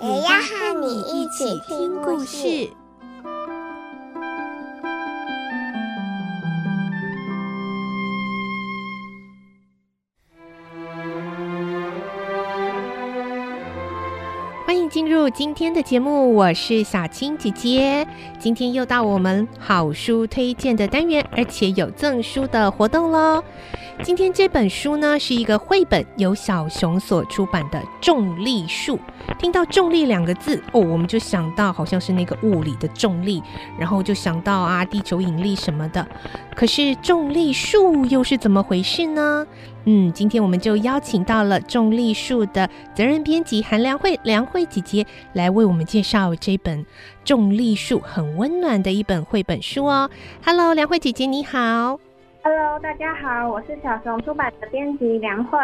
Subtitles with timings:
[0.00, 2.70] 也要和你一起听故事。
[14.64, 18.06] 欢迎进入今天的节目，我是小青姐姐。
[18.38, 23.42] 今天又到我们好书推荐的单元，而且有赠书的活动喽。
[24.04, 28.96] 今天这本书呢，是一个绘本，由小熊所出版的《重力树》。
[29.38, 33.42] 听到“重力”两个字哦，我们就想到好像是那个物理的重力，
[33.78, 36.06] 然后就想到啊，地球引力什么的。
[36.54, 39.46] 可是重力树又是怎么回事呢？
[39.84, 46.82] 嗯，今天我们就邀请到了重力树的责任编辑韩良慧，良慧姐姐来为我们介绍这本
[47.24, 50.08] 《重力树》，很温暖的一本绘本书哦。
[50.44, 51.98] Hello，良慧姐姐你好。
[52.42, 55.58] Hello，大家好，我是小熊出版的编辑梁慧。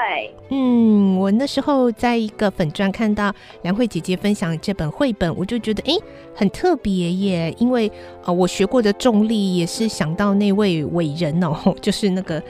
[0.51, 5.97] 嗯，我那时候在一个粉专看到梁慧姐姐分享这本绘本，我就觉得哎，
[6.35, 7.91] 很特别耶，因为
[8.25, 12.43] 呃，我学过的重力也是想到那位伟人哦， 就是那个。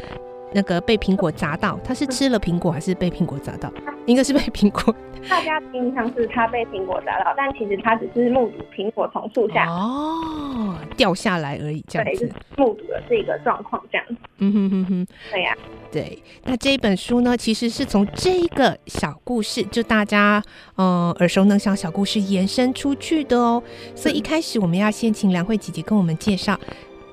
[0.56, 3.68] 那个被苹果砸到，他是吃了苹果还是被苹果砸到？
[4.06, 4.94] 应该是被苹果。
[5.28, 10.63] 大家印象是他被苹果砸到，但其实他只是目睹苹果从树下哦
[10.96, 12.18] 掉下来而已，这样子。
[12.18, 14.16] 对，就是目睹了这个状况，这样子。
[14.38, 15.58] 嗯哼哼哼，对呀、啊，
[15.92, 16.22] 对。
[16.44, 20.42] 那这一本书呢，其实是从这个小故事，就大家
[20.76, 23.62] 嗯、呃、耳熟能详小故事延伸出去的哦。
[23.94, 26.58] 所以一开始我们要先请梁慧姐姐跟我们介绍。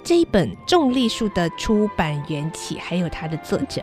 [0.04, 3.82] 这一本《重力树》的出版缘起，还有它的作者。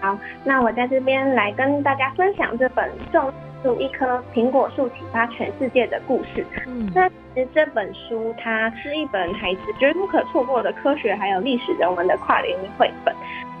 [0.00, 3.32] 好，那我在这边来跟大家分享这本《重力
[3.62, 6.42] 树：一棵苹果树启发全世界的故事》。
[6.66, 13.14] 嗯，那其实这本书它是一本孩子绝不可错过的科学还有历史人文的跨领域绘本。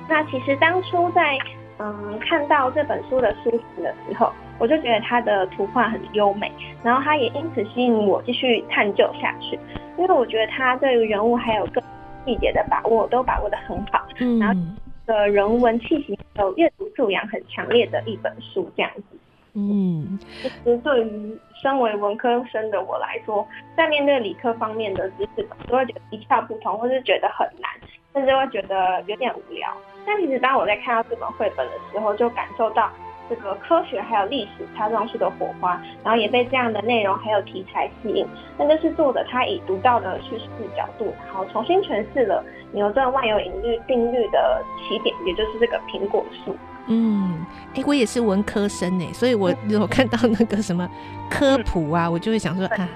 [0.08, 1.38] 那其实当初在
[1.78, 6.52] 嗯看到这本书的书评的时候，我就觉得它的图画很优美，
[6.82, 9.58] 然后它也因此吸引我继续探究下去。
[9.98, 11.80] 因为我觉得它对于人物还有各
[12.24, 14.60] 细节的把握都把握的很好，嗯，然后
[15.06, 19.16] 的人文气息有阅读素养很强烈的一本书这样子，
[19.54, 23.46] 嗯，其实对于身为文科生的我来说，
[23.76, 27.70] 在面对理科方面的知识，都会觉得一窍不通，或是觉得很难，
[28.14, 29.70] 甚至会觉得有点无聊。
[30.06, 32.90] 但其实当我在看到这本绘本的时候，就感受到。
[33.28, 38.26] 这个科学还有历史擦撞出的火花，然后也被这样的内容还有题材吸引。
[38.58, 40.46] 那就是作者他以独到的叙事
[40.76, 46.56] 角度，然后重新诠释了牛顿万有引力定律的起点，也就是这个苹果树。
[46.88, 50.88] 嗯，哎、欸，我也是文科生哎，所以我如果看到那个什么
[51.30, 52.88] 科普啊，嗯、我就会想说啊。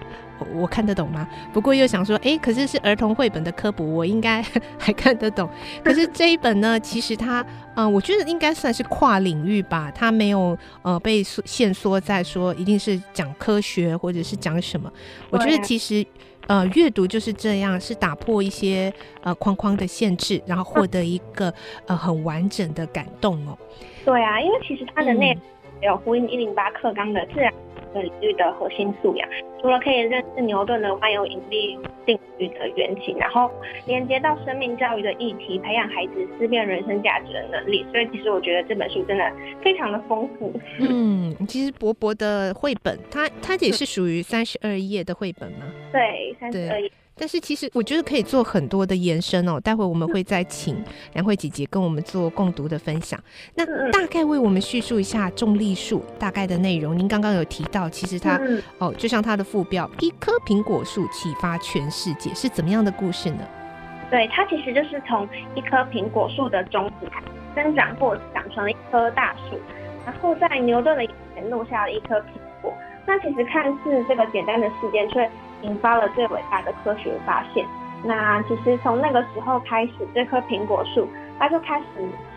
[0.55, 1.27] 我看得懂吗？
[1.53, 4.43] 不过又想说，哎、欸，可是是儿童绘本的科普，我应该
[4.79, 5.49] 还看得懂。
[5.85, 7.41] 可是这一本呢，其实它，
[7.75, 14.93] 嗯、呃，我觉得应该算是跨领域吧，它没有呃被限缩在说一定是讲科学或者是讲什么。
[15.31, 16.05] 我觉得其实
[16.47, 18.93] 呃阅读就是这样，是打破一些
[19.23, 21.53] 呃框框的限制，然后获得一个
[21.87, 23.57] 呃很完整的感动哦。
[24.05, 25.43] 对啊，因为其实它的内容
[25.83, 27.53] 有呼应一零八课纲的自然
[28.03, 29.29] 领域的核心素养，
[29.61, 33.51] 除了可以认识牛顿的万有引力定律的缘起，然后
[33.87, 37.85] 连接到生命教育的议题，培养孩子思辨人生价值的能力。
[37.93, 40.53] 所以，其实我觉得这本书真的非常的丰富。
[40.79, 45.67] 嗯，其实薄薄的绘本，它它也是属于三十二页的绘本吗？
[45.93, 46.91] 对，三十二页。
[47.19, 50.77] 但是其实我觉得可以做很多的延伸哦，待会我们会再请
[51.15, 53.19] 梁慧姐姐跟我们做共读的分享。
[53.55, 56.97] 那大概为我们叙述一下重力树大概的内容。
[56.97, 58.39] 您刚刚有提到，其实它
[58.79, 63.41] 哦，就像它的副标“一棵苹果树启发全世界”，是怎么样的故事呢？
[64.11, 67.09] 对，它其实就是从一棵苹果树的种子
[67.55, 69.59] 生长或长成了一棵大树，
[70.05, 72.25] 然后在牛顿的眼前落下了一颗苹
[72.61, 72.75] 果。
[73.07, 75.29] 那其实看似这个简单的事件，却
[75.63, 77.65] 引发了最伟大的科学发现。
[78.05, 81.09] 那其实从那个时候开始，这棵苹果树
[81.39, 81.87] 它就开始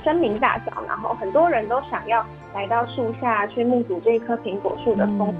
[0.03, 2.25] 声名大噪，然后很多人都想要
[2.55, 5.27] 来到树下去目睹这一棵苹果树的风。
[5.29, 5.35] 嗯、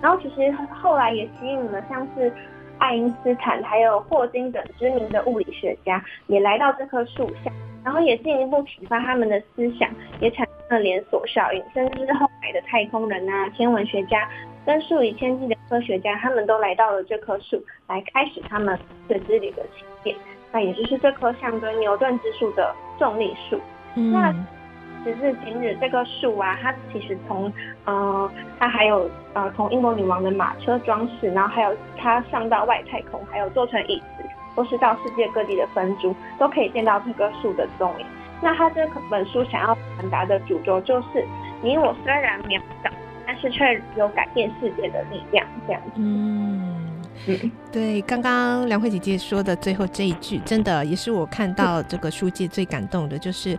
[0.00, 2.32] 然后其实后来也吸引了像是
[2.78, 7.52] 爱因斯坦还有霍金等知名的物理学家也来到这棵树下，
[7.84, 9.88] 然后也进一步启发他们的思想，
[10.18, 14.26] 也产生了连锁效应，甚至是后来的太空人啊、天文学家。
[14.64, 18.78] 跟数以千计的科学家，他们都来到了这棵树，来开始他们
[19.08, 20.16] 的之旅的起点。
[20.52, 23.60] 那也就是这棵象征牛顿之树的重力树。
[23.94, 24.32] 嗯、那
[25.04, 27.52] 时至今日，这棵树啊，它其实从
[27.84, 34.24] 呃，它还有呃，从英国女王的马车装饰，然后还有它上到外太空，还有做成椅子，
[34.54, 38.06] 都是到世界各地的分株，都可以见到这棵树的踪影。
[38.40, 41.24] 那他这本书想要传达的主轴就是，
[41.62, 42.92] 你我虽然渺小，但
[43.42, 45.90] 是却有改变世界的力量，这样子。
[45.96, 46.78] 嗯。
[47.26, 53.56] 嗯，对，刚刚梁慧姐姐说的最后这一句，真的也是我看到这个书界最感动的，就是，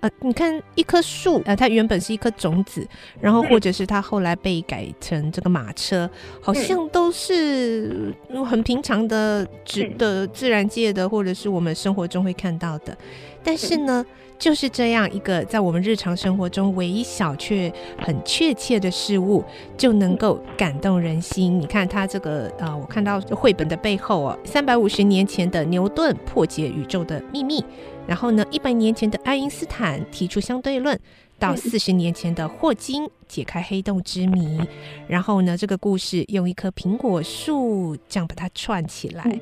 [0.00, 2.84] 呃，你看一棵树，呃，它原本是一颗种子，
[3.20, 6.10] 然后或者是它后来被改成这个马车，
[6.40, 8.12] 好像都是
[8.44, 12.96] 很平常的、值的自然界的，或者是我们生活中会看到的，
[13.44, 14.04] 但是呢。
[14.38, 19.42] 就是这样一个在我们日常生活中唯一小却很确切的事物，
[19.76, 21.60] 就能够感动人心。
[21.60, 27.64] 你看它这个呃，我看到绘本的背后哦，三百五十年前的牛顿破解宇宙的秘密，
[28.06, 30.98] 然后呢，一百年前的爱因斯坦提出相对论。
[31.38, 34.60] 到四十年前的霍金解开黑洞之谜，
[35.08, 39.40] 然后呢，这个故事用一棵苹果树这样把它串起来。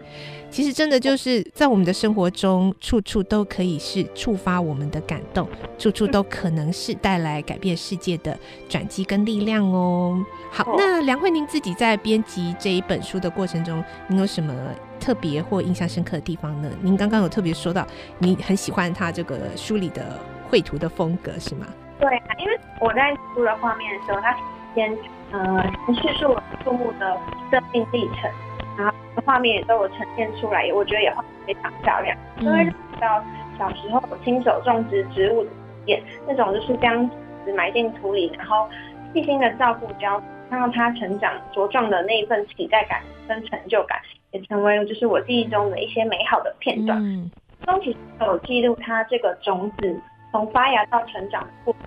[0.50, 5.49] 其实真的就是在我们的生活中，处处都可以是触发我们的感动，
[5.79, 10.25] 处处都可能是带来改变世界的转机跟力量哦。
[10.50, 14.55] 好，那梁慧，宁自己在编辑这一本书的过程中，您有什么
[14.99, 16.71] 特别或印象深刻的地方呢？
[16.83, 17.87] 您刚刚有特别说到，
[18.19, 20.19] 你很喜欢他这个书里的
[20.52, 21.64] 绘图的风格，是吗？
[21.99, 24.37] 对啊，因为我在书的画面的时候，它
[24.75, 24.94] 先
[25.31, 25.64] 呃
[25.94, 27.19] 叙述了树木的
[27.50, 28.31] 生命历程，
[28.76, 28.94] 然后
[29.25, 32.14] 画面也都有呈现出来，我觉得也画得非常漂亮。
[32.40, 32.70] 因为
[33.00, 33.25] 到
[33.58, 35.49] 小时候亲手种植植物的
[35.87, 37.08] 经验，那种就是将
[37.46, 38.69] 子埋进土里，然后
[39.14, 43.98] 细心的照顾浇，看到它成长茁壮的那一份期待感跟成就感，
[44.32, 46.98] 也成为就是我记忆中的一些美好的片段。
[47.02, 47.31] 嗯，
[47.64, 49.98] 中其实有记录它这个种子
[50.32, 51.82] 从发芽到成长的过程。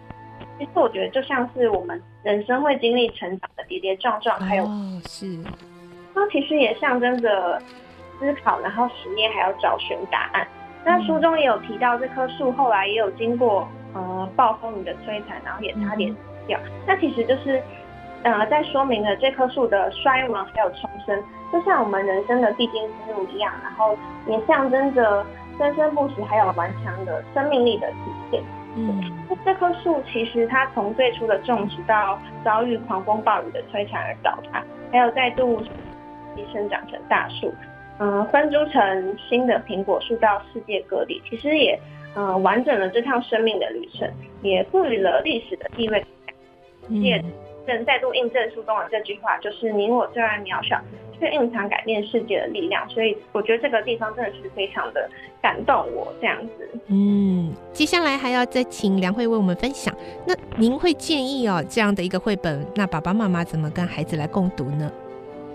[0.57, 5.37] 其实我觉得就像是我们人生会经历成长的跌跌撞撞，还有哦是，
[6.13, 7.61] 那其实也象征着
[8.17, 10.47] 思考，然后实验，还有找寻答案。
[10.85, 16.57] 那书中也有提到，这棵树后来也有经过呃暴风雨的摧残，然后也差点死掉。
[16.63, 17.61] 嗯、那其实就是
[18.23, 21.21] 呃在说明了这棵树的衰亡还有重生，
[21.51, 25.25] 就像我们人生的必经之路一样，然后也象征着
[25.57, 27.95] 生生不息还有顽强的生命力的体
[28.31, 28.43] 现。
[28.75, 29.01] 嗯，
[29.45, 35.63] 这棵树其实它从最初的种植到遭遇狂风暴雨的摧残而倒塌，还有再度
[36.51, 37.53] 生长成大树，
[37.99, 41.79] 嗯、呃，分株成新的苹果树到世界各地，其实也
[42.15, 44.09] 嗯、呃、完整了这趟生命的旅程，
[44.41, 46.05] 也赋予了历史的地位。
[46.89, 47.23] 也
[47.65, 50.79] 正再度印证书中的这句话，就是你我虽然渺小。
[51.17, 55.09] 却蕴藏改变世界的力量，所以我觉得这个地方真的是非常的
[55.41, 56.69] 感动我这样子。
[56.87, 59.95] 嗯，接下来还要再请梁慧为我们分享。
[60.27, 64.91] 那您会建议哦，这样的一个绘本，那爸爸妈妈怎么跟孩子来共读呢？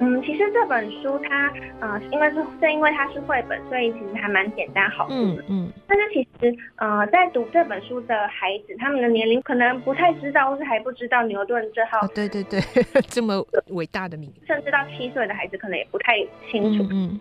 [0.01, 5.43] 嗯，其实这本书它，呃，因为是正因为它是绘本，所以其实还蛮简单好读的。
[5.43, 5.73] 嗯嗯。
[5.87, 11.99] 但是其实，呃，在读这本书的孩子，他们的年龄可能不太知道，或是还不知道牛顿这号。
[12.01, 12.61] 哦，对对对，
[13.09, 14.41] 这么伟大的名字。
[14.47, 16.17] 甚至到七岁的孩子可能也不太
[16.51, 16.85] 清楚。
[16.91, 17.11] 嗯。
[17.13, 17.19] 嗯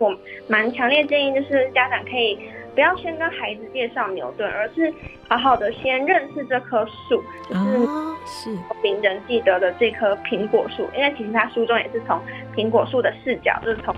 [0.00, 0.16] 我
[0.48, 2.38] 蛮强烈建议，就是家长可以
[2.74, 4.92] 不要先跟孩子介绍牛顿，而是
[5.28, 7.86] 好好的先认识这棵树，就是
[8.24, 10.88] 是名人记得的这棵苹果树。
[10.96, 12.18] 因为其实他书中也是从
[12.56, 13.94] 苹果树的视角，就是从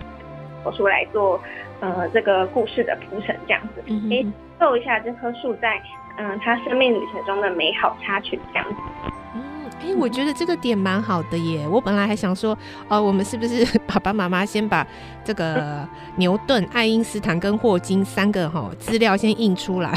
[0.64, 1.40] 果树来做
[1.78, 4.26] 呃这个故事的铺陈，这样子可以
[4.59, 5.80] 透一下这棵树在
[6.18, 8.75] 嗯他生命旅程中的美好插曲，这样子。
[9.83, 11.67] 哎、欸，我觉得这个点蛮好的耶！
[11.67, 12.57] 我本来还想说，
[12.89, 14.87] 呃，我们是不是 爸爸妈妈先把
[15.25, 15.87] 这个
[16.17, 19.93] 牛顿、爱因斯坦跟霍金三个哈资料先印出来？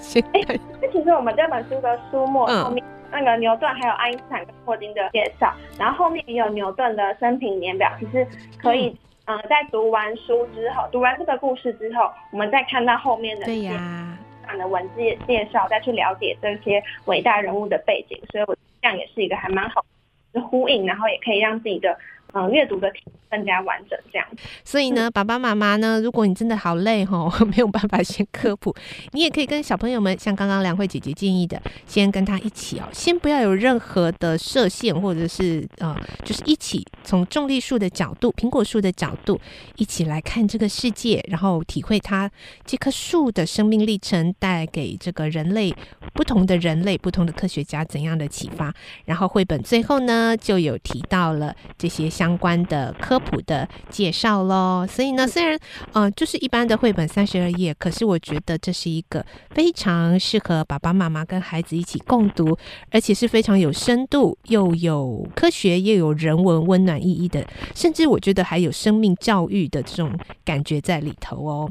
[0.00, 8.26] 先那其实我们这本书的书末后面、嗯、那个牛顿还有爱因斯坦跟霍金的介绍，然后后面也有牛顿的生平年表，其实
[8.60, 8.88] 可以，
[9.26, 14.18] 嗯、呃，在读完书之后，读完这个故事之后，我们再看到后面的对呀
[14.58, 18.56] 的文字介绍，再去了解这些伟大人物的背景，所以我。
[18.88, 19.84] 这样也是一个还蛮好
[20.32, 21.98] 的呼应，然后也可以让自己的
[22.32, 22.90] 嗯阅读的
[23.30, 23.98] 更加完整。
[24.12, 24.26] 这样，
[24.64, 28.74] 所以呢，爸爸妈妈呢，如果你真的好累哈， 没有办法先科普，
[29.12, 35.94] 你也可以跟小朋友们，像刚刚梁慧姐姐建议的，先跟他一起哦，先不要有任何的设限，或者是呃，
[36.24, 39.38] 就是一起从重力树的角度、苹果树的角度
[39.76, 42.30] 一起来看这个世界，然后体会它
[42.64, 45.74] 这棵树的生命历程带给这个人类
[46.14, 48.72] 不同的人类、不同的科学家怎样的启发。
[49.04, 54.84] 然后绘本最后，呢，就有提到了这些相关的科普的介绍喽。
[54.90, 55.56] 所以呢，虽然
[55.92, 62.58] 呃就是一般的绘本三十二页，可是我觉得这是一个非常适合爸爸妈妈跟孩子一起共读，
[62.90, 70.12] 而且是非常有深度，又有科学，又有人文温暖意义的，甚至我觉得还有生命教育的这种
[70.44, 71.70] 感觉在里头哦。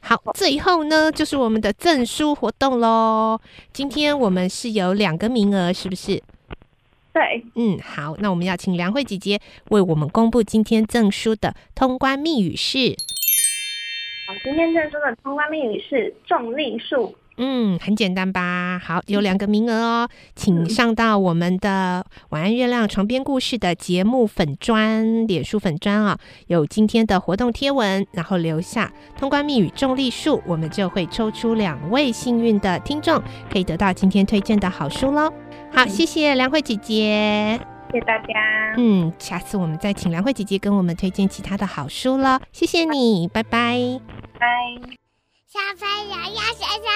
[0.00, 3.40] 好，最后呢，就是我们的赠书活动喽。
[3.72, 6.22] 今天我们是有两个名额，是不是？
[7.16, 12.94] 对，嗯，好，那我们要请梁慧姐姐为我们公布今天赠书的通关密语是。
[14.28, 17.16] 好，今天赠书的通关密语是重力树。
[17.38, 18.78] 嗯，很简单吧？
[18.78, 26.18] 好，有两个名额哦，请上到我们的晚安月亮床边故事的节目粉砖、脸书粉砖啊，
[26.48, 35.32] 有今天的活动贴文，然后留下通关密语重力树，我们就会抽出两位幸运的听众，可以得到今天推荐的好书喽。
[35.72, 37.58] 好，谢谢梁慧姐姐，
[37.92, 38.74] 谢谢大家。
[38.78, 42.40] 嗯，下次我们再请梁慧姐姐跟我们推荐其他的好书了。
[42.52, 44.00] 谢谢你，拜拜，
[44.38, 44.48] 拜。
[45.46, 46.86] 小朋友要睡觉。